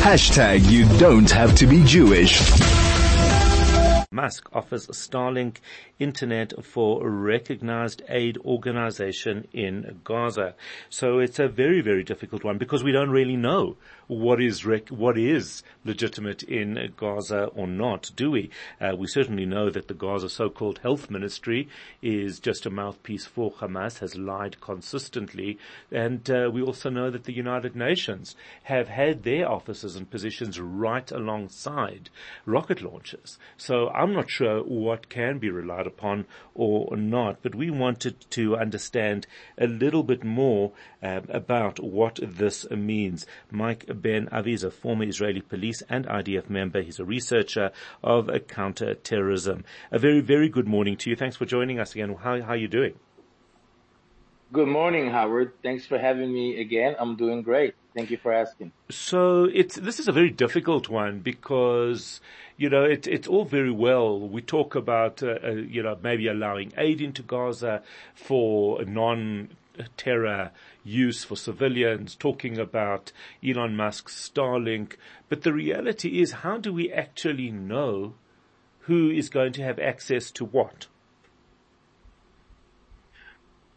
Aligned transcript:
Hashtag 0.00 0.68
you 0.70 0.86
don't 0.98 1.30
have 1.30 1.54
to 1.56 1.66
be 1.66 1.84
Jewish. 1.84 2.40
Musk 4.10 4.48
offers 4.52 4.86
Starlink 4.88 5.58
internet 5.98 6.64
for 6.64 7.06
a 7.06 7.08
recognized 7.10 8.02
aid 8.08 8.38
organization 8.38 9.46
in 9.52 10.00
Gaza. 10.02 10.54
So 10.88 11.18
it's 11.18 11.38
a 11.38 11.48
very, 11.48 11.82
very 11.82 12.02
difficult 12.02 12.44
one 12.44 12.56
because 12.56 12.82
we 12.82 12.92
don't 12.92 13.10
really 13.10 13.36
know 13.36 13.76
what 14.10 14.40
is 14.40 14.66
rec- 14.66 14.88
what 14.88 15.16
is 15.16 15.62
legitimate 15.84 16.42
in 16.42 16.92
Gaza 16.96 17.44
or 17.54 17.68
not, 17.68 18.10
do 18.16 18.32
we? 18.32 18.50
Uh, 18.80 18.96
we 18.98 19.06
certainly 19.06 19.46
know 19.46 19.70
that 19.70 19.86
the 19.86 19.94
Gaza 19.94 20.28
so-called 20.28 20.80
health 20.82 21.08
ministry 21.10 21.68
is 22.02 22.40
just 22.40 22.66
a 22.66 22.70
mouthpiece 22.70 23.24
for 23.24 23.52
Hamas, 23.52 24.00
has 24.00 24.16
lied 24.16 24.60
consistently, 24.60 25.58
and 25.92 26.28
uh, 26.28 26.50
we 26.52 26.60
also 26.60 26.90
know 26.90 27.08
that 27.08 27.22
the 27.22 27.32
United 27.32 27.76
Nations 27.76 28.34
have 28.64 28.88
had 28.88 29.22
their 29.22 29.48
offices 29.48 29.94
and 29.94 30.10
positions 30.10 30.58
right 30.58 31.12
alongside 31.12 32.10
rocket 32.44 32.82
launchers. 32.82 33.38
So 33.56 33.90
I'm 33.90 34.12
not 34.12 34.28
sure 34.28 34.64
what 34.64 35.08
can 35.08 35.38
be 35.38 35.50
relied 35.50 35.86
upon 35.86 36.26
or 36.52 36.96
not, 36.96 37.42
but 37.42 37.54
we 37.54 37.70
wanted 37.70 38.28
to 38.30 38.56
understand 38.56 39.28
a 39.56 39.68
little 39.68 40.02
bit 40.02 40.24
more 40.24 40.72
uh, 41.00 41.20
about 41.28 41.78
what 41.78 42.18
this 42.20 42.68
means. 42.70 43.24
Mike 43.52 43.86
Ben 44.00 44.28
Avi 44.32 44.52
is 44.52 44.64
a 44.64 44.70
former 44.70 45.04
Israeli 45.04 45.40
police 45.40 45.82
and 45.88 46.06
IDF 46.06 46.48
member. 46.48 46.82
He's 46.82 46.98
a 46.98 47.04
researcher 47.04 47.70
of 48.02 48.30
counter-terrorism. 48.48 49.64
A 49.90 49.98
very, 49.98 50.20
very 50.20 50.48
good 50.48 50.66
morning 50.66 50.96
to 50.98 51.10
you. 51.10 51.16
Thanks 51.16 51.36
for 51.36 51.46
joining 51.46 51.78
us 51.78 51.94
again. 51.94 52.14
How, 52.14 52.40
how 52.40 52.52
are 52.52 52.56
you 52.56 52.68
doing? 52.68 52.94
Good 54.52 54.66
morning, 54.66 55.10
Howard. 55.10 55.52
Thanks 55.62 55.86
for 55.86 55.96
having 55.96 56.32
me 56.32 56.60
again. 56.60 56.96
I'm 56.98 57.14
doing 57.14 57.42
great. 57.42 57.74
Thank 57.94 58.10
you 58.10 58.16
for 58.16 58.32
asking. 58.32 58.72
So 58.88 59.44
it's 59.44 59.76
this 59.76 60.00
is 60.00 60.08
a 60.08 60.12
very 60.12 60.30
difficult 60.30 60.88
one 60.88 61.20
because 61.20 62.20
you 62.56 62.68
know 62.68 62.84
it, 62.84 63.06
it's 63.06 63.28
all 63.28 63.44
very 63.44 63.70
well 63.70 64.18
we 64.18 64.42
talk 64.42 64.74
about 64.74 65.22
uh, 65.22 65.38
uh, 65.44 65.50
you 65.50 65.82
know 65.82 65.96
maybe 66.02 66.26
allowing 66.28 66.72
aid 66.76 67.00
into 67.00 67.22
Gaza 67.22 67.82
for 68.14 68.84
non 68.84 69.50
terror 69.96 70.50
use 70.84 71.24
for 71.24 71.36
civilians, 71.36 72.14
talking 72.14 72.58
about 72.58 73.12
Elon 73.46 73.76
Musk's 73.76 74.30
Starlink. 74.30 74.94
But 75.28 75.42
the 75.42 75.52
reality 75.52 76.20
is, 76.20 76.32
how 76.32 76.58
do 76.58 76.72
we 76.72 76.92
actually 76.92 77.50
know 77.50 78.14
who 78.80 79.10
is 79.10 79.28
going 79.28 79.52
to 79.54 79.62
have 79.62 79.78
access 79.78 80.30
to 80.32 80.44
what? 80.44 80.86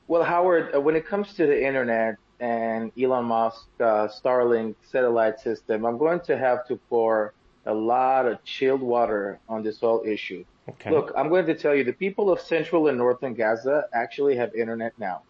Well, 0.08 0.24
Howard, 0.24 0.76
uh, 0.76 0.82
when 0.82 0.96
it 0.96 1.06
comes 1.06 1.34
to 1.36 1.46
the 1.46 1.66
internet 1.66 2.18
and 2.40 2.92
Elon 3.02 3.26
Musk 3.26 3.68
uh, 3.80 4.08
Starlink 4.08 4.76
satellite 4.92 5.40
system, 5.40 5.86
I'm 5.86 5.98
going 5.98 6.20
to 6.22 6.38
have 6.38 6.68
to 6.68 6.76
pour 6.90 7.34
a 7.66 7.74
lot 7.74 8.26
of 8.26 8.44
chilled 8.44 8.82
water 8.82 9.40
on 9.48 9.64
this 9.64 9.80
whole 9.80 10.04
issue. 10.06 10.44
Okay. 10.70 10.92
Look, 10.92 11.14
I'm 11.18 11.30
going 11.30 11.46
to 11.46 11.56
tell 11.56 11.76
you, 11.76 11.84
the 11.84 11.94
people 11.94 12.32
of 12.32 12.40
central 12.40 12.88
and 12.88 12.98
northern 12.98 13.34
Gaza 13.34 13.86
actually 13.94 14.36
have 14.38 14.54
internet 14.56 14.94
now 14.98 15.24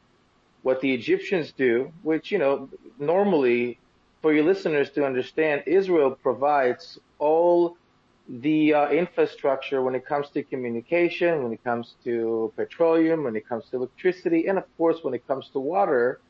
what 0.64 0.82
the 0.82 0.94
Egyptians 0.94 1.54
do, 1.56 1.92
which, 2.02 2.32
you 2.32 2.40
know, 2.40 2.70
normally 2.98 3.80
for 4.22 4.34
your 4.34 4.46
listeners 4.46 4.90
to 4.92 5.06
understand, 5.06 5.64
Israel 5.68 6.12
provides 6.12 6.98
all 7.20 7.78
the 8.28 8.74
uh, 8.74 8.90
infrastructure 8.90 9.82
when 9.82 9.96
it 9.96 10.06
comes 10.06 10.30
to 10.30 10.42
communication, 10.44 11.44
when 11.44 11.52
it 11.52 11.64
comes 11.64 11.96
to 12.06 12.52
petroleum, 12.56 13.26
when 13.26 13.36
it 13.36 13.48
comes 13.48 13.66
to 13.70 13.76
electricity, 13.76 14.48
and 14.48 14.58
of 14.58 14.64
course 14.78 15.00
when 15.04 15.14
it 15.14 15.28
comes 15.28 15.50
to 15.50 15.60
water 15.60 16.22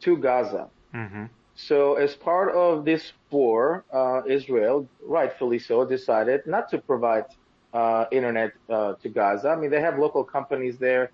to 0.00 0.18
Gaza. 0.18 0.68
Mm-hmm. 0.94 1.24
So 1.54 1.94
as 1.94 2.14
part 2.14 2.54
of 2.54 2.84
this 2.84 3.12
war, 3.30 3.84
uh, 3.92 4.20
Israel, 4.26 4.86
rightfully 5.02 5.58
so, 5.58 5.86
decided 5.86 6.46
not 6.46 6.70
to 6.70 6.78
provide 6.78 7.24
uh, 7.72 8.04
internet 8.12 8.52
uh, 8.68 8.94
to 9.02 9.08
Gaza. 9.08 9.48
I 9.48 9.56
mean, 9.56 9.70
they 9.70 9.80
have 9.80 9.98
local 9.98 10.24
companies 10.24 10.76
there 10.78 11.10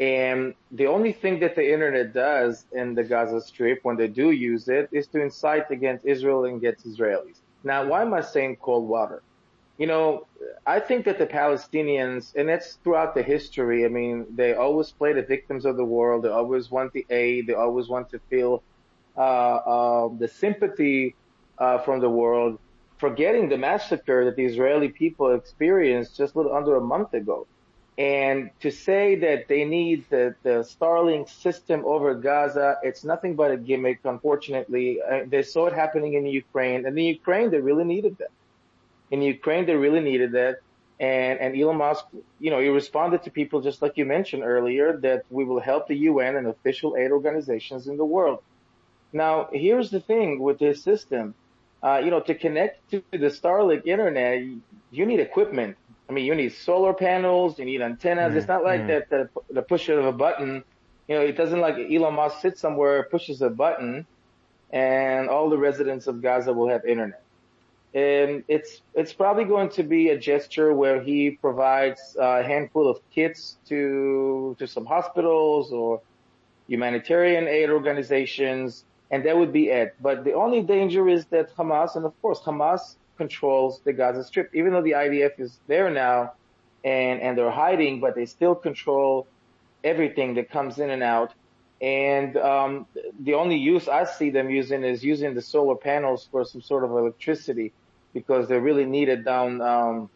and 0.00 0.54
the 0.72 0.86
only 0.86 1.12
thing 1.12 1.40
that 1.40 1.54
the 1.54 1.72
internet 1.72 2.14
does 2.14 2.64
in 2.72 2.94
the 2.94 3.04
Gaza 3.04 3.42
Strip 3.42 3.80
when 3.82 3.96
they 3.96 4.08
do 4.08 4.30
use 4.30 4.66
it 4.66 4.88
is 4.92 5.06
to 5.08 5.20
incite 5.20 5.70
against 5.70 6.06
Israel 6.06 6.46
and 6.46 6.56
against 6.56 6.86
Israelis. 6.86 7.36
Now, 7.62 7.86
why 7.86 8.00
am 8.00 8.14
I 8.14 8.22
saying 8.22 8.56
cold 8.62 8.88
water? 8.88 9.22
You 9.76 9.86
know, 9.86 10.26
I 10.66 10.80
think 10.80 11.04
that 11.04 11.18
the 11.18 11.26
Palestinians, 11.26 12.34
and 12.34 12.48
that's 12.48 12.74
throughout 12.82 13.14
the 13.14 13.22
history, 13.22 13.84
I 13.84 13.88
mean, 13.88 14.26
they 14.34 14.54
always 14.54 14.90
play 14.90 15.12
the 15.12 15.22
victims 15.22 15.66
of 15.66 15.76
the 15.76 15.84
world. 15.84 16.24
They 16.24 16.30
always 16.30 16.70
want 16.70 16.94
the 16.94 17.04
aid. 17.10 17.46
They 17.46 17.54
always 17.54 17.88
want 17.88 18.08
to 18.10 18.20
feel 18.30 18.62
uh, 19.16 19.20
uh, 19.20 20.08
the 20.18 20.28
sympathy 20.28 21.14
uh, 21.58 21.78
from 21.78 22.00
the 22.00 22.08
world, 22.08 22.58
forgetting 22.96 23.50
the 23.50 23.58
massacre 23.58 24.24
that 24.24 24.36
the 24.36 24.46
Israeli 24.46 24.88
people 24.88 25.34
experienced 25.34 26.16
just 26.16 26.34
a 26.34 26.38
little 26.38 26.54
under 26.54 26.76
a 26.76 26.80
month 26.80 27.12
ago. 27.12 27.46
And 27.98 28.50
to 28.60 28.70
say 28.70 29.16
that 29.16 29.48
they 29.48 29.64
need 29.64 30.06
the, 30.08 30.34
the 30.42 30.60
Starlink 30.60 31.28
system 31.28 31.84
over 31.84 32.14
Gaza, 32.14 32.76
it's 32.82 33.04
nothing 33.04 33.36
but 33.36 33.50
a 33.50 33.56
gimmick, 33.56 34.00
unfortunately. 34.04 35.00
Uh, 35.02 35.20
they 35.26 35.42
saw 35.42 35.66
it 35.66 35.74
happening 35.74 36.14
in 36.14 36.24
Ukraine. 36.24 36.86
And 36.86 36.98
in 36.98 37.04
Ukraine, 37.04 37.50
they 37.50 37.60
really 37.60 37.84
needed 37.84 38.16
that. 38.18 38.30
In 39.10 39.20
Ukraine, 39.22 39.66
they 39.66 39.74
really 39.74 40.00
needed 40.00 40.32
that. 40.32 40.60
And, 40.98 41.40
and 41.40 41.60
Elon 41.60 41.78
Musk, 41.78 42.04
you 42.38 42.50
know, 42.50 42.60
he 42.60 42.68
responded 42.68 43.22
to 43.24 43.30
people 43.30 43.60
just 43.62 43.80
like 43.82 43.96
you 43.96 44.04
mentioned 44.04 44.44
earlier 44.44 44.98
that 44.98 45.24
we 45.30 45.44
will 45.44 45.60
help 45.60 45.88
the 45.88 45.96
UN 45.96 46.36
and 46.36 46.46
official 46.46 46.96
aid 46.96 47.10
organizations 47.10 47.86
in 47.86 47.96
the 47.96 48.04
world. 48.04 48.40
Now, 49.12 49.48
here's 49.52 49.90
the 49.90 50.00
thing 50.00 50.38
with 50.40 50.58
this 50.58 50.82
system. 50.82 51.34
Uh, 51.82 52.02
you 52.04 52.10
know, 52.10 52.20
to 52.20 52.34
connect 52.34 52.90
to 52.90 53.02
the 53.10 53.30
Starlink 53.30 53.86
internet, 53.86 54.42
you 54.90 55.06
need 55.06 55.20
equipment. 55.20 55.76
I 56.10 56.12
mean, 56.12 56.24
you 56.24 56.34
need 56.34 56.52
solar 56.52 56.92
panels, 56.92 57.56
you 57.56 57.64
need 57.64 57.80
antennas. 57.80 58.32
Mm, 58.32 58.36
it's 58.36 58.48
not 58.48 58.64
like 58.64 58.80
mm. 58.80 58.88
that 58.88 59.10
the, 59.10 59.28
the 59.48 59.62
push 59.62 59.88
of 59.88 60.04
a 60.04 60.12
button. 60.12 60.64
You 61.06 61.14
know, 61.14 61.20
it 61.20 61.36
doesn't 61.36 61.60
like 61.60 61.76
Elon 61.76 62.14
Musk 62.14 62.40
sits 62.40 62.60
somewhere, 62.60 63.04
pushes 63.04 63.42
a 63.42 63.48
button, 63.48 64.06
and 64.72 65.28
all 65.28 65.48
the 65.48 65.56
residents 65.56 66.08
of 66.08 66.20
Gaza 66.20 66.52
will 66.52 66.68
have 66.68 66.84
internet. 66.84 67.22
And 67.94 68.42
it's 68.48 68.82
it's 68.94 69.12
probably 69.12 69.44
going 69.44 69.70
to 69.70 69.84
be 69.84 70.08
a 70.08 70.18
gesture 70.18 70.72
where 70.72 71.00
he 71.00 71.30
provides 71.30 72.16
a 72.18 72.42
handful 72.42 72.88
of 72.88 72.98
kits 73.14 73.58
to 73.68 74.56
to 74.58 74.66
some 74.66 74.86
hospitals 74.86 75.72
or 75.72 76.00
humanitarian 76.66 77.46
aid 77.46 77.70
organizations, 77.70 78.84
and 79.12 79.24
that 79.24 79.36
would 79.36 79.52
be 79.52 79.68
it. 79.68 79.94
But 80.00 80.24
the 80.24 80.32
only 80.32 80.62
danger 80.62 81.08
is 81.08 81.26
that 81.26 81.54
Hamas, 81.56 81.94
and 81.94 82.04
of 82.04 82.20
course 82.20 82.40
Hamas 82.40 82.96
controls 83.20 83.82
the 83.84 83.92
Gaza 83.92 84.24
Strip, 84.24 84.48
even 84.54 84.72
though 84.72 84.80
the 84.80 84.92
IDF 84.92 85.38
is 85.38 85.60
there 85.66 85.90
now 85.90 86.32
and, 86.82 87.20
and 87.20 87.36
they're 87.36 87.50
hiding, 87.50 88.00
but 88.00 88.14
they 88.14 88.24
still 88.24 88.54
control 88.54 89.26
everything 89.84 90.36
that 90.36 90.48
comes 90.50 90.78
in 90.78 90.88
and 90.88 91.02
out. 91.02 91.34
And 91.82 92.38
um, 92.38 92.86
the 93.26 93.34
only 93.34 93.56
use 93.56 93.88
I 93.88 94.04
see 94.04 94.30
them 94.30 94.48
using 94.48 94.84
is 94.84 95.04
using 95.04 95.34
the 95.34 95.42
solar 95.42 95.76
panels 95.76 96.26
for 96.30 96.46
some 96.46 96.62
sort 96.62 96.82
of 96.82 96.90
electricity 96.92 97.72
because 98.14 98.48
they're 98.48 98.66
really 98.70 98.86
needed 98.86 99.22
down 99.22 99.60
um, 99.60 100.08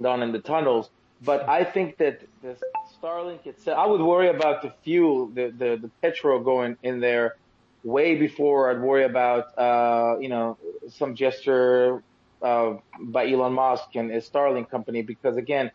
down 0.00 0.22
in 0.22 0.32
the 0.32 0.42
tunnels. 0.52 0.88
But 1.20 1.48
I 1.48 1.64
think 1.64 1.98
that 1.98 2.22
the 2.42 2.56
Starlink 2.94 3.46
itself, 3.46 3.78
I 3.78 3.86
would 3.86 4.00
worry 4.00 4.28
about 4.28 4.62
the 4.62 4.72
fuel, 4.84 5.26
the 5.26 5.44
the, 5.62 5.70
the 5.84 5.90
petrol 6.00 6.40
going 6.40 6.76
in 6.82 7.00
there 7.00 7.36
way 7.84 8.14
before 8.14 8.70
I'd 8.70 8.80
worry 8.80 9.04
about 9.04 9.44
uh, 9.58 10.18
you 10.20 10.28
know 10.28 10.58
some 10.88 11.14
gesture 11.14 12.02
uh, 12.42 12.74
by 13.00 13.30
Elon 13.30 13.52
Musk 13.52 13.94
and 13.94 14.10
his 14.10 14.28
Starlink 14.28 14.70
company 14.70 15.02
because 15.02 15.36
again, 15.36 15.70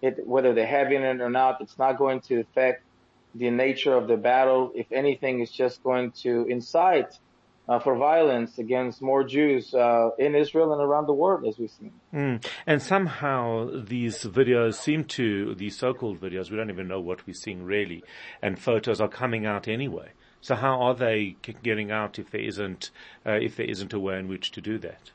it, 0.00 0.26
whether 0.26 0.52
they're 0.54 0.66
having 0.66 1.02
it 1.02 1.20
or 1.20 1.30
not, 1.30 1.60
it's 1.60 1.78
not 1.78 1.98
going 1.98 2.20
to 2.22 2.40
affect 2.40 2.84
the 3.34 3.50
nature 3.50 3.94
of 3.94 4.08
the 4.08 4.16
battle. 4.16 4.72
If 4.74 4.90
anything, 4.92 5.40
it's 5.40 5.52
just 5.52 5.82
going 5.82 6.12
to 6.22 6.46
incite 6.48 7.18
uh, 7.68 7.78
for 7.78 7.96
violence 7.96 8.58
against 8.58 9.00
more 9.00 9.24
Jews 9.24 9.72
uh, 9.74 10.10
in 10.18 10.34
Israel 10.34 10.72
and 10.72 10.82
around 10.82 11.06
the 11.06 11.14
world, 11.14 11.46
as 11.46 11.58
we've 11.58 11.70
seen. 11.70 11.92
Mm. 12.12 12.44
And 12.66 12.82
somehow 12.82 13.70
these 13.84 14.24
videos 14.24 14.74
seem 14.74 15.04
to, 15.04 15.54
these 15.54 15.76
so-called 15.76 16.20
videos, 16.20 16.50
we 16.50 16.56
don't 16.56 16.70
even 16.70 16.88
know 16.88 17.00
what 17.00 17.26
we're 17.26 17.34
seeing 17.34 17.62
really, 17.62 18.02
and 18.42 18.58
photos 18.58 19.00
are 19.00 19.08
coming 19.08 19.46
out 19.46 19.68
anyway. 19.68 20.10
So 20.40 20.56
how 20.56 20.82
are 20.82 20.94
they 20.94 21.36
getting 21.62 21.92
out 21.92 22.18
if 22.18 22.32
there 22.32 22.40
isn't, 22.40 22.90
uh, 23.24 23.38
if 23.40 23.54
there 23.54 23.66
isn't 23.66 23.92
a 23.92 24.00
way 24.00 24.18
in 24.18 24.26
which 24.26 24.50
to 24.52 24.60
do 24.60 24.76
that? 24.78 25.12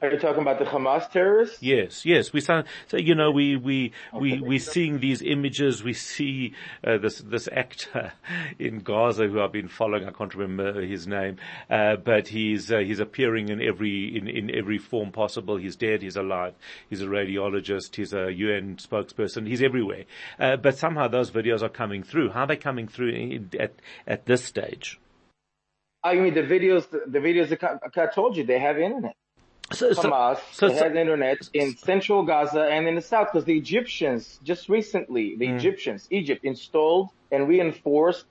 Are 0.00 0.12
you 0.12 0.18
talking 0.18 0.42
about 0.42 0.60
the 0.60 0.64
Hamas 0.64 1.10
terrorists? 1.10 1.60
Yes, 1.60 2.06
yes. 2.06 2.32
We 2.32 2.40
saw, 2.40 2.62
so 2.86 2.98
you 2.98 3.16
know, 3.16 3.32
we 3.32 3.56
we 3.56 3.92
we 4.14 4.40
we 4.40 4.60
seeing 4.60 5.00
these 5.00 5.22
images. 5.22 5.82
We 5.82 5.92
see 5.92 6.54
uh, 6.86 6.98
this 6.98 7.18
this 7.18 7.48
actor 7.50 8.12
in 8.60 8.78
Gaza 8.78 9.26
who 9.26 9.40
I've 9.40 9.50
been 9.50 9.66
following. 9.66 10.06
I 10.06 10.12
can't 10.12 10.32
remember 10.36 10.80
his 10.82 11.08
name, 11.08 11.38
uh, 11.68 11.96
but 11.96 12.28
he's 12.28 12.70
uh, 12.70 12.78
he's 12.78 13.00
appearing 13.00 13.48
in 13.48 13.60
every 13.60 14.16
in 14.16 14.28
in 14.28 14.54
every 14.54 14.78
form 14.78 15.10
possible. 15.10 15.56
He's 15.56 15.74
dead. 15.74 16.02
He's 16.02 16.16
alive. 16.16 16.54
He's 16.88 17.02
a 17.02 17.06
radiologist. 17.06 17.96
He's 17.96 18.12
a 18.12 18.32
UN 18.32 18.76
spokesperson. 18.76 19.48
He's 19.48 19.62
everywhere. 19.62 20.04
Uh, 20.38 20.56
but 20.56 20.78
somehow 20.78 21.08
those 21.08 21.32
videos 21.32 21.60
are 21.60 21.68
coming 21.68 22.04
through. 22.04 22.30
How 22.30 22.42
are 22.42 22.46
they 22.46 22.56
coming 22.56 22.86
through 22.86 23.10
in, 23.10 23.50
at 23.58 23.74
at 24.06 24.26
this 24.26 24.44
stage? 24.44 25.00
I 26.04 26.14
mean, 26.14 26.34
the 26.34 26.42
videos, 26.42 26.88
the, 26.88 27.02
the 27.08 27.18
videos 27.18 27.48
that 27.48 27.80
I 27.96 28.06
told 28.06 28.36
you, 28.36 28.44
they 28.44 28.60
have 28.60 28.78
internet. 28.78 29.16
So, 29.72 29.92
so, 29.92 30.02
Hamas 30.02 30.38
so, 30.52 30.72
had 30.72 30.96
internet 30.96 31.38
in 31.52 31.76
central 31.76 32.24
Gaza 32.24 32.62
and 32.62 32.88
in 32.88 32.94
the 32.94 33.02
south 33.02 33.28
because 33.32 33.44
the 33.44 33.56
Egyptians 33.56 34.38
just 34.42 34.68
recently, 34.68 35.36
the 35.36 35.48
Egyptians, 35.48 36.06
Egypt 36.10 36.44
installed 36.44 37.10
and 37.30 37.46
reinforced 37.46 38.24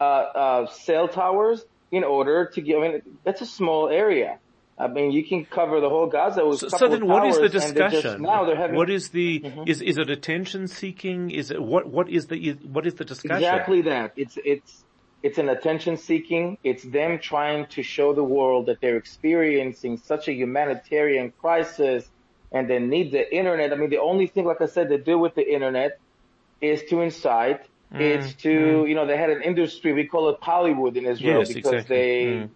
uh, 0.00 0.04
uh, 0.04 0.66
cell 0.66 1.06
towers 1.08 1.64
in 1.92 2.02
order 2.04 2.46
to 2.54 2.60
give. 2.60 2.78
I 2.78 2.88
mean, 2.88 3.02
that's 3.24 3.40
a 3.40 3.46
small 3.46 3.88
area. 3.88 4.38
I 4.78 4.88
mean, 4.88 5.12
you 5.12 5.24
can 5.24 5.44
cover 5.44 5.80
the 5.80 5.90
whole 5.90 6.06
Gaza 6.06 6.44
with 6.46 6.60
so, 6.60 6.66
a 6.68 6.70
so 6.70 6.88
then 6.88 7.06
what 7.06 7.26
is 7.26 7.36
the 7.36 7.42
and 7.42 7.52
they're 7.52 7.90
discussion? 7.90 8.22
now 8.22 8.46
they're 8.46 8.56
having 8.56 8.76
what 8.76 8.88
is 8.88 9.10
the, 9.10 9.40
Mm-hmm. 9.40 9.64
is, 9.66 9.82
is 9.82 9.98
it 9.98 10.08
attention 10.08 10.68
seeking? 10.68 11.30
Is 11.30 11.50
it, 11.50 11.62
what, 11.62 11.86
what 11.86 12.08
is 12.08 12.26
the, 12.28 12.52
what 12.62 12.86
is 12.86 12.94
the 12.94 13.04
discussion? 13.04 13.36
Exactly 13.36 13.82
that. 13.82 14.12
It's 14.16 14.38
it's 14.42 14.84
it's 15.22 15.38
an 15.38 15.48
attention 15.48 15.96
seeking. 15.96 16.58
It's 16.62 16.82
them 16.82 17.18
trying 17.18 17.66
to 17.68 17.82
show 17.82 18.14
the 18.14 18.24
world 18.24 18.66
that 18.66 18.78
they're 18.80 18.96
experiencing 18.96 19.98
such 19.98 20.28
a 20.28 20.32
humanitarian 20.32 21.32
crisis 21.38 22.08
and 22.52 22.68
they 22.70 22.78
need 22.78 23.12
the 23.12 23.24
internet. 23.34 23.72
I 23.72 23.76
mean, 23.76 23.90
the 23.90 24.00
only 24.00 24.26
thing, 24.26 24.44
like 24.46 24.60
I 24.60 24.66
said, 24.66 24.88
they 24.88 24.98
do 24.98 25.18
with 25.18 25.34
the 25.34 25.46
internet 25.52 25.92
is 26.60 26.82
to 26.90 27.00
incite. 27.00 27.60
Mm, 27.92 28.00
it's 28.00 28.34
to, 28.36 28.86
you 28.86 28.94
know, 28.94 29.06
they 29.06 29.16
had 29.16 29.30
an 29.30 29.42
industry, 29.42 29.92
we 29.92 30.06
call 30.06 30.30
it 30.30 30.38
Hollywood 30.40 30.96
in 30.96 31.06
Israel 31.06 31.40
Yes, 31.40 31.52
because 31.52 31.72
exactly. 31.74 31.96
they, 31.96 32.24
Mm. 32.24 32.50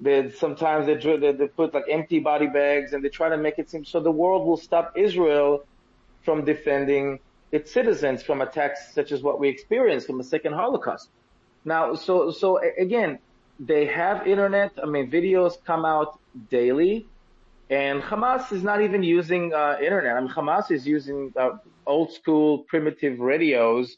they 0.00 0.30
sometimes 0.30 0.86
they, 0.86 0.96
they 0.96 1.32
they 1.32 1.48
put 1.48 1.74
like 1.74 1.84
empty 1.90 2.20
body 2.20 2.46
bags 2.46 2.92
and 2.92 3.04
they 3.04 3.08
try 3.08 3.28
to 3.28 3.36
make 3.38 3.58
it 3.58 3.70
seem 3.70 3.84
so 3.84 4.00
the 4.00 4.10
world 4.10 4.46
will 4.46 4.56
stop 4.68 4.92
Israel 4.96 5.60
from 6.22 6.44
defending 6.44 7.20
its 7.50 7.72
citizens 7.72 8.22
from 8.22 8.40
attacks 8.42 8.92
such 8.94 9.10
as 9.12 9.22
what 9.22 9.40
we 9.40 9.48
experienced 9.48 10.06
from 10.06 10.18
the 10.18 10.24
second 10.24 10.52
Holocaust. 10.52 11.08
Now, 11.66 11.94
so 11.94 12.30
so 12.30 12.60
again, 12.78 13.18
they 13.58 13.86
have 13.86 14.26
internet. 14.26 14.72
I 14.80 14.86
mean, 14.86 15.10
videos 15.10 15.54
come 15.64 15.84
out 15.84 16.18
daily, 16.48 17.08
and 17.68 18.00
Hamas 18.00 18.52
is 18.52 18.62
not 18.62 18.82
even 18.82 19.02
using 19.02 19.52
uh, 19.52 19.76
internet. 19.82 20.16
I 20.16 20.20
mean, 20.20 20.30
Hamas 20.30 20.70
is 20.70 20.86
using 20.86 21.32
uh, 21.36 21.58
old 21.84 22.12
school 22.12 22.60
primitive 22.68 23.18
radios, 23.18 23.96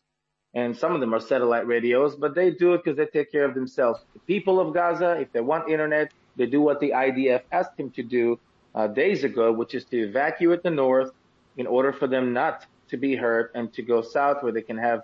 and 0.54 0.74
some 0.74 0.94
of 0.94 1.00
them 1.00 1.12
are 1.14 1.20
satellite 1.20 1.66
radios, 1.66 2.16
but 2.16 2.34
they 2.34 2.52
do 2.52 2.72
it 2.72 2.82
because 2.82 2.96
they 2.96 3.04
take 3.04 3.30
care 3.30 3.44
of 3.44 3.54
themselves. 3.54 4.00
The 4.14 4.20
people 4.20 4.60
of 4.60 4.72
Gaza, 4.72 5.20
if 5.20 5.30
they 5.32 5.42
want 5.42 5.68
internet, 5.68 6.10
they 6.36 6.46
do 6.46 6.62
what 6.62 6.80
the 6.80 6.92
IDF 6.92 7.42
asked 7.52 7.76
them 7.76 7.90
to 7.90 8.02
do 8.02 8.40
uh, 8.74 8.86
days 8.86 9.24
ago, 9.24 9.52
which 9.52 9.74
is 9.74 9.84
to 9.86 9.98
evacuate 9.98 10.62
the 10.62 10.70
north 10.70 11.10
in 11.58 11.66
order 11.66 11.92
for 11.92 12.06
them 12.06 12.32
not 12.32 12.64
to 12.88 12.96
be 12.96 13.14
hurt 13.14 13.50
and 13.54 13.70
to 13.74 13.82
go 13.82 14.00
south 14.00 14.42
where 14.42 14.52
they 14.52 14.62
can 14.62 14.78
have 14.78 15.02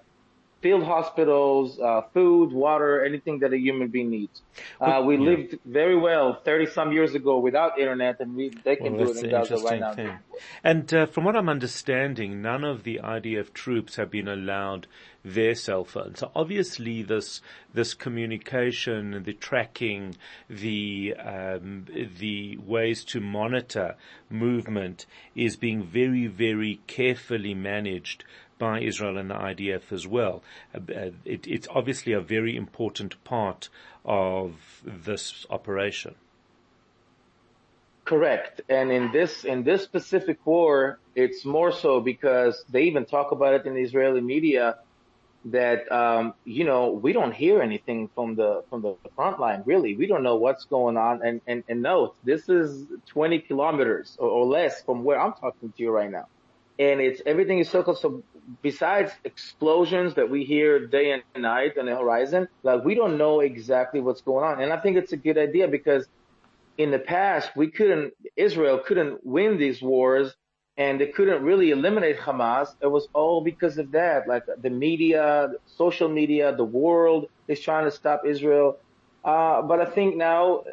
field 0.64 0.82
hospitals, 0.82 1.78
uh, 1.78 2.00
food, 2.14 2.50
water, 2.50 3.05
anything 3.05 3.40
that 3.40 3.52
a 3.52 3.58
human 3.58 3.88
being 3.88 4.08
needs. 4.08 4.40
Uh, 4.81 5.02
we 5.05 5.14
yeah. 5.16 5.20
lived 5.31 5.58
very 5.66 5.94
well 5.94 6.40
30 6.43 6.70
some 6.72 6.90
years 6.90 7.14
ago 7.14 7.38
without 7.38 7.78
internet 7.78 8.19
and 8.20 8.34
we, 8.34 8.49
they 8.64 8.76
can 8.76 8.96
Well, 8.96 9.12
do 9.12 9.19
it 9.19 9.25
in 9.25 9.31
Gaza 9.31 9.58
right 9.58 9.78
now. 9.78 9.94
thing. 9.94 10.19
And 10.64 10.94
uh, 10.94 11.05
from 11.05 11.25
what 11.25 11.37
I'm 11.37 11.50
understanding, 11.50 12.40
none 12.40 12.64
of 12.64 12.82
the 12.82 12.99
IDF 13.05 13.52
troops 13.52 13.96
have 13.96 14.11
been 14.11 14.26
allowed 14.26 14.87
their 15.22 15.55
cell 15.55 15.84
phones. 15.84 16.20
So 16.20 16.31
obviously, 16.34 17.02
this 17.02 17.40
this 17.72 17.94
communication, 17.94 19.22
the 19.25 19.32
tracking, 19.32 20.16
the 20.50 21.14
um, 21.19 21.87
the 22.19 22.58
ways 22.58 23.05
to 23.06 23.20
monitor 23.20 23.96
movement 24.28 25.06
is 25.34 25.56
being 25.56 25.82
very, 25.82 26.26
very 26.26 26.81
carefully 26.87 27.55
managed 27.55 28.25
by 28.58 28.80
Israel 28.80 29.18
and 29.18 29.30
the 29.30 29.34
IDF 29.34 29.92
as 29.92 30.06
well. 30.06 30.42
Uh, 30.74 30.78
uh, 30.92 31.10
it, 31.24 31.46
it's 31.46 31.68
obviously 31.70 32.12
a 32.12 32.20
very 32.20 32.56
important 32.56 33.22
part 33.24 33.68
of 34.04 34.82
this 34.84 35.46
operation. 35.50 36.14
Correct. 38.04 38.60
And 38.68 38.92
in 38.92 39.12
this, 39.12 39.44
in 39.44 39.64
this 39.64 39.82
specific 39.82 40.38
war, 40.44 40.98
it's 41.14 41.44
more 41.44 41.72
so 41.72 42.00
because 42.00 42.62
they 42.68 42.82
even 42.82 43.06
talk 43.06 43.32
about 43.32 43.54
it 43.54 43.66
in 43.66 43.74
the 43.74 43.80
Israeli 43.80 44.20
media 44.20 44.76
that, 45.46 45.90
um, 45.90 46.34
you 46.44 46.64
know, 46.64 46.90
we 46.90 47.12
don't 47.12 47.32
hear 47.32 47.62
anything 47.62 48.10
from 48.14 48.34
the, 48.34 48.62
from 48.68 48.82
the 48.82 48.96
front 49.16 49.40
line, 49.40 49.62
really. 49.64 49.96
We 49.96 50.06
don't 50.06 50.22
know 50.22 50.36
what's 50.36 50.64
going 50.66 50.96
on. 50.98 51.22
And, 51.24 51.40
and, 51.46 51.64
and 51.68 51.82
note, 51.82 52.14
this 52.24 52.48
is 52.48 52.86
20 53.06 53.40
kilometers 53.40 54.16
or, 54.18 54.28
or 54.28 54.46
less 54.46 54.82
from 54.82 55.02
where 55.04 55.18
I'm 55.18 55.32
talking 55.32 55.72
to 55.72 55.82
you 55.82 55.90
right 55.90 56.10
now. 56.10 56.26
And 56.79 57.00
it's, 57.00 57.23
everything 57.25 57.59
is 57.61 57.69
so 57.71 57.82
close. 57.82 58.00
So 58.03 58.23
besides 58.62 59.12
explosions 59.25 60.15
that 60.15 60.29
we 60.29 60.44
hear 60.44 60.87
day 60.87 61.12
and 61.12 61.23
night 61.41 61.79
on 61.79 61.87
the 61.87 61.94
horizon, 61.94 62.49
like 62.62 62.85
we 62.85 62.94
don't 62.94 63.17
know 63.17 63.41
exactly 63.41 64.00
what's 64.00 64.23
going 64.23 64.44
on. 64.44 64.61
And 64.62 64.73
I 64.73 64.79
think 64.79 64.97
it's 64.97 65.12
a 65.12 65.17
good 65.17 65.38
idea 65.38 65.69
because 65.69 66.06
in 66.76 66.91
the 66.91 66.99
past, 66.99 67.50
we 67.56 67.71
couldn't, 67.71 68.15
Israel 68.37 68.79
couldn't 68.79 69.25
win 69.25 69.59
these 69.59 69.81
wars 69.81 70.35
and 70.76 71.00
they 71.00 71.06
couldn't 71.06 71.43
really 71.44 71.71
eliminate 71.71 72.19
Hamas. 72.19 72.75
It 72.81 72.88
was 72.88 73.06
all 73.12 73.41
because 73.41 73.79
of 73.79 73.93
that. 73.93 74.26
Like 74.26 74.43
the 74.61 74.71
media, 74.71 75.53
social 75.67 76.09
media, 76.09 76.55
the 76.56 76.65
world 76.65 77.26
is 77.47 77.61
trying 77.61 77.85
to 77.85 77.93
stop 77.93 78.23
Israel. 78.26 78.79
Uh, 79.25 79.62
but 79.62 79.81
I 79.81 79.87
think 79.87 80.17
now 80.17 80.65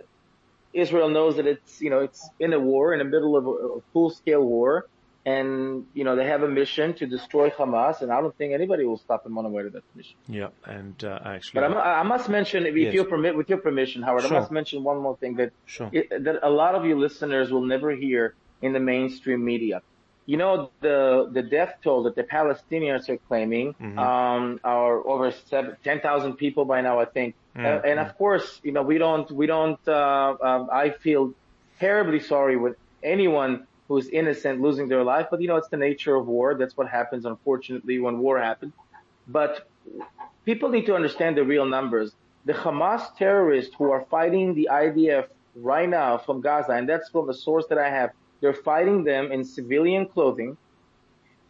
Israel 0.73 1.09
knows 1.09 1.35
that 1.35 1.45
it's, 1.45 1.79
you 1.81 1.89
know, 1.89 1.99
it's 1.99 2.27
in 2.39 2.53
a 2.53 2.59
war, 2.59 2.93
in 2.93 2.99
the 2.99 3.05
middle 3.05 3.37
of 3.37 3.47
a 3.47 3.81
full 3.93 4.09
scale 4.09 4.41
war. 4.41 4.87
And, 5.25 5.85
you 5.93 6.03
know, 6.03 6.15
they 6.15 6.25
have 6.25 6.41
a 6.41 6.47
mission 6.47 6.93
to 6.95 7.05
destroy 7.05 7.49
Hamas. 7.51 8.01
And 8.01 8.11
I 8.11 8.21
don't 8.21 8.35
think 8.37 8.53
anybody 8.53 8.85
will 8.85 8.97
stop 8.97 9.23
them 9.23 9.37
on 9.37 9.43
the 9.43 9.51
way 9.51 9.61
to 9.63 9.69
that 9.69 9.83
mission. 9.95 10.15
Yeah, 10.27 10.47
and 10.65 11.01
uh, 11.03 11.19
actually, 11.23 11.61
But 11.61 11.77
I, 11.77 11.99
I 11.99 12.03
must 12.03 12.27
mention, 12.27 12.65
if 12.65 12.75
Yes. 12.75 12.93
you 12.93 13.05
permit, 13.05 13.35
with 13.35 13.47
your 13.49 13.59
permission, 13.59 14.01
Howard, 14.01 14.23
Sure. 14.23 14.35
I 14.35 14.39
must 14.39 14.51
mention 14.51 14.83
one 14.83 14.97
more 14.97 15.15
thing 15.17 15.35
that 15.35 15.51
Sure. 15.67 15.89
it, 15.91 16.09
that 16.23 16.39
a 16.41 16.49
lot 16.49 16.73
of 16.75 16.85
you 16.85 16.97
listeners 16.97 17.51
will 17.51 17.65
never 17.65 17.91
hear 17.91 18.33
in 18.63 18.73
the 18.73 18.79
mainstream 18.79 19.43
media. 19.45 19.81
You 20.27 20.37
know 20.37 20.69
the 20.81 21.27
the 21.31 21.41
death 21.41 21.73
toll 21.83 22.03
that 22.03 22.15
the 22.15 22.23
Palestinians 22.23 23.09
are 23.09 23.17
claiming 23.17 23.73
Mm-hmm. 23.73 23.97
um, 23.99 24.59
are 24.63 24.95
over 25.05 25.31
seven, 25.49 25.75
10,000 25.83 26.33
people 26.35 26.63
by 26.65 26.81
now, 26.81 26.99
I 26.99 27.05
think. 27.05 27.35
Mm-hmm. 27.57 27.65
Uh, 27.65 27.89
and 27.89 27.99
of 27.99 28.15
course, 28.17 28.59
you 28.63 28.71
know 28.71 28.83
we 28.83 28.97
don't 28.97 29.29
we 29.31 29.45
don't. 29.47 29.79
Uh, 29.87 30.35
um, 30.41 30.69
I 30.71 30.91
feel 30.91 31.33
terribly 31.79 32.19
sorry 32.19 32.55
with 32.55 32.75
anyone 33.03 33.67
who 33.91 33.97
is 33.97 34.07
innocent 34.07 34.61
losing 34.61 34.87
their 34.87 35.03
life, 35.03 35.27
but 35.29 35.41
you 35.41 35.49
know 35.49 35.57
it's 35.57 35.67
the 35.67 35.75
nature 35.75 36.15
of 36.15 36.25
war. 36.25 36.55
That's 36.55 36.77
what 36.77 36.87
happens, 36.87 37.25
unfortunately, 37.25 37.99
when 37.99 38.19
war 38.19 38.39
happens. 38.39 38.71
But 39.27 39.67
people 40.45 40.69
need 40.69 40.85
to 40.85 40.95
understand 40.95 41.35
the 41.35 41.43
real 41.43 41.65
numbers. 41.65 42.15
The 42.45 42.53
Hamas 42.53 43.13
terrorists 43.17 43.75
who 43.77 43.91
are 43.91 44.05
fighting 44.09 44.55
the 44.55 44.69
IDF 44.71 45.27
right 45.57 45.89
now 45.89 46.17
from 46.17 46.39
Gaza, 46.39 46.71
and 46.71 46.87
that's 46.87 47.09
from 47.09 47.27
the 47.27 47.33
source 47.33 47.65
that 47.67 47.77
I 47.77 47.89
have, 47.89 48.11
they're 48.39 48.53
fighting 48.53 49.03
them 49.03 49.29
in 49.29 49.43
civilian 49.43 50.05
clothing. 50.05 50.55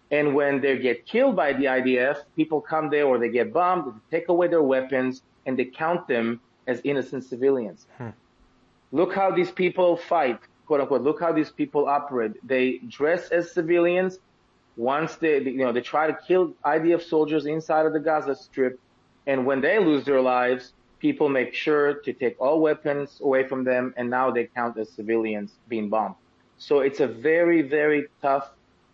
And 0.09 0.33
when 0.33 0.61
they 0.61 0.79
get 0.79 1.05
killed 1.05 1.35
by 1.35 1.53
the 1.53 1.65
IDF, 1.65 2.23
people 2.35 2.59
come 2.59 2.89
there 2.89 3.05
or 3.05 3.19
they 3.19 3.29
get 3.29 3.53
bombed, 3.53 3.83
they 4.09 4.17
take 4.17 4.29
away 4.29 4.47
their 4.47 4.63
weapons, 4.63 5.21
and 5.45 5.59
they 5.59 5.65
count 5.65 6.07
them 6.07 6.41
as 6.65 6.81
innocent 6.83 7.23
civilians. 7.23 7.85
Hmm. 7.99 8.09
Look 8.91 9.13
how 9.13 9.29
these 9.29 9.51
people 9.51 9.95
fight, 9.95 10.39
quote 10.71 10.79
unquote. 10.79 11.01
Look 11.01 11.19
how 11.19 11.33
these 11.33 11.51
people 11.51 11.85
operate. 11.89 12.31
They 12.47 12.79
dress 12.87 13.27
as 13.29 13.51
civilians. 13.51 14.19
Once 14.77 15.17
they, 15.17 15.41
you 15.41 15.65
know, 15.65 15.73
they 15.73 15.81
try 15.81 16.07
to 16.07 16.17
kill 16.25 16.53
IDF 16.63 17.01
soldiers 17.01 17.45
inside 17.45 17.85
of 17.85 17.91
the 17.91 17.99
Gaza 17.99 18.35
Strip, 18.35 18.79
and 19.27 19.45
when 19.45 19.59
they 19.59 19.79
lose 19.79 20.05
their 20.05 20.21
lives, 20.21 20.71
people 20.99 21.27
make 21.27 21.53
sure 21.53 21.95
to 22.05 22.13
take 22.13 22.39
all 22.39 22.61
weapons 22.61 23.19
away 23.21 23.45
from 23.49 23.65
them, 23.65 23.93
and 23.97 24.09
now 24.09 24.31
they 24.31 24.45
count 24.45 24.77
as 24.77 24.89
civilians 24.89 25.51
being 25.67 25.89
bombed. 25.89 26.15
So 26.57 26.79
it's 26.79 27.01
a 27.01 27.07
very, 27.07 27.63
very 27.63 28.07
tough, 28.21 28.49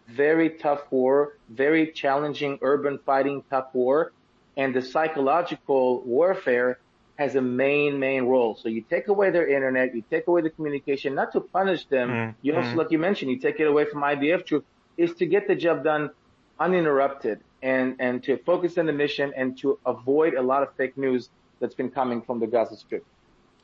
very 0.08 0.50
tough 0.50 0.82
war, 0.90 1.38
very 1.48 1.92
challenging 1.92 2.58
urban 2.64 2.98
fighting 3.06 3.44
tough 3.52 3.70
war, 3.74 4.14
and 4.56 4.74
the 4.74 4.82
psychological 4.82 6.02
warfare 6.02 6.80
has 7.18 7.36
a 7.36 7.42
main, 7.42 8.00
main 8.00 8.24
role. 8.24 8.56
So 8.56 8.70
you 8.70 8.82
take 8.82 9.08
away 9.08 9.32
their 9.32 9.48
internet, 9.48 9.96
you 9.96 10.04
take 10.10 10.28
away 10.28 10.42
the 10.42 10.52
communication, 10.52 11.16
not 11.16 11.32
to 11.34 11.42
punish 11.42 11.86
them. 11.86 12.10
Mm-hmm. 12.10 12.38
You 12.44 12.56
also, 12.56 12.70
mm-hmm. 12.70 12.78
like 12.78 12.92
you 12.92 13.00
mentioned, 13.00 13.32
you 13.32 13.40
take 13.40 13.60
it 13.60 13.68
away 13.68 13.86
from 13.86 14.02
IDF 14.02 14.46
troops, 14.46 14.68
is 14.98 15.14
to 15.16 15.26
get 15.26 15.48
the 15.48 15.56
job 15.56 15.84
done 15.84 16.12
uninterrupted 16.60 17.40
and, 17.62 17.96
and 18.00 18.24
to 18.24 18.38
focus 18.38 18.78
on 18.78 18.86
the 18.86 18.94
mission 18.94 19.34
and 19.36 19.58
to 19.60 19.80
avoid 19.86 20.36
a 20.36 20.42
lot 20.42 20.64
of 20.64 20.70
fake 20.76 20.98
news 20.98 21.30
that's 21.60 21.76
been 21.76 21.90
coming 21.90 22.22
from 22.22 22.40
the 22.40 22.48
Gaza 22.48 22.78
Strip. 22.78 23.04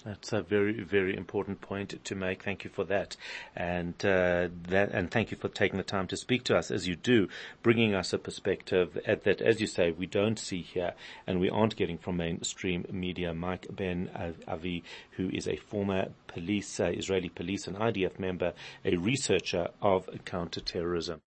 That's 0.06 0.34
a 0.34 0.42
very, 0.42 0.84
very 0.84 1.16
important 1.16 1.62
point 1.62 2.04
to 2.04 2.16
make. 2.16 2.44
Thank 2.44 2.66
you 2.66 2.70
for 2.70 2.84
that, 2.86 3.16
and 3.56 3.94
uh, 4.04 4.50
that, 4.68 4.92
and 4.92 5.10
thank 5.10 5.32
you 5.32 5.38
for 5.38 5.48
taking 5.48 5.78
the 5.78 5.84
time 5.84 6.08
to 6.08 6.18
speak 6.18 6.44
to 6.46 6.58
us 6.58 6.72
as 6.72 6.90
you 6.90 6.98
do, 6.98 7.30
bringing 7.62 7.96
us 7.96 8.12
a 8.12 8.18
perspective 8.18 9.00
at 9.06 9.24
that, 9.24 9.40
as 9.40 9.62
you 9.62 9.68
say, 9.68 9.92
we 9.92 10.06
don't 10.06 10.38
see 10.38 10.62
here, 10.62 10.94
and 11.26 11.40
we 11.40 11.50
aren't 11.50 11.78
getting 11.78 11.98
from 11.98 12.18
mainstream 12.18 12.86
media. 12.92 13.34
Mike 13.34 13.68
Ben 13.72 14.10
Avi, 14.46 14.84
who 15.12 15.30
is 15.30 15.48
a 15.48 15.56
former 15.56 16.10
police, 16.28 16.82
uh, 16.82 16.92
Israeli 16.94 17.30
police 17.30 17.66
and 17.66 17.78
IDF 17.78 18.20
member, 18.20 18.52
a 18.84 18.98
researcher 18.98 19.70
of 19.82 20.10
counterterrorism. 20.26 21.22